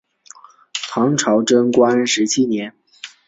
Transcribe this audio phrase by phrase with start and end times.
[0.89, 2.73] 唐朝贞观十七年。